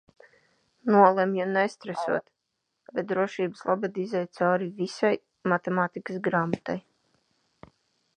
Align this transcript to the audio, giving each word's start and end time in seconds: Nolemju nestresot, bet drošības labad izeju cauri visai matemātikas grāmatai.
Nolemju 0.93 1.43
nestresot, 1.49 2.25
bet 2.99 3.07
drošības 3.11 3.61
labad 3.67 3.99
izeju 4.05 4.31
cauri 4.39 4.69
visai 4.81 5.13
matemātikas 5.53 6.19
grāmatai. 6.29 6.77